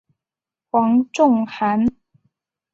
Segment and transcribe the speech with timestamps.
[0.71, 1.85] 黄仲涵。